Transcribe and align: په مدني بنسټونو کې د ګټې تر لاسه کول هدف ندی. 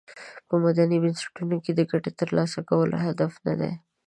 په 0.47 0.55
مدني 0.63 0.97
بنسټونو 1.03 1.55
کې 1.63 1.71
د 1.75 1.81
ګټې 1.91 2.11
تر 2.19 2.29
لاسه 2.37 2.59
کول 2.69 2.89
هدف 3.05 3.33
ندی. 3.47 3.73